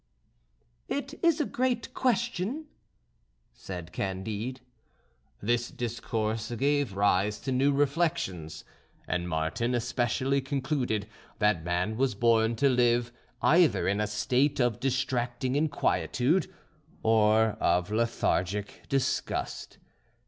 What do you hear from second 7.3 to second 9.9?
to new reflections, and Martin